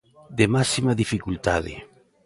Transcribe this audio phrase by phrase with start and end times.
[0.37, 1.73] De máxima dificultade.